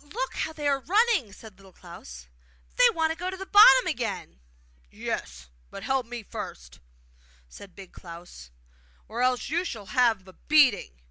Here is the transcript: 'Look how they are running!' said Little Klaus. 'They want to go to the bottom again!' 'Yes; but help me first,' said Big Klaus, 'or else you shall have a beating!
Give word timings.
'Look 0.00 0.36
how 0.36 0.54
they 0.54 0.66
are 0.68 0.80
running!' 0.80 1.34
said 1.34 1.58
Little 1.58 1.70
Klaus. 1.74 2.28
'They 2.76 2.88
want 2.94 3.10
to 3.10 3.14
go 3.14 3.28
to 3.28 3.36
the 3.36 3.44
bottom 3.44 3.86
again!' 3.86 4.40
'Yes; 4.90 5.50
but 5.68 5.82
help 5.82 6.06
me 6.06 6.22
first,' 6.22 6.80
said 7.50 7.76
Big 7.76 7.92
Klaus, 7.92 8.50
'or 9.06 9.20
else 9.20 9.50
you 9.50 9.66
shall 9.66 9.88
have 9.92 10.26
a 10.26 10.32
beating! 10.32 11.02